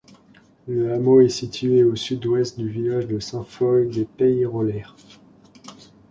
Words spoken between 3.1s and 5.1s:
Sainte-Foy-de-Peyrolières.